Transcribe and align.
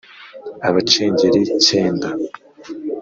abacengeli 0.67 1.41
cyenda 1.63 2.09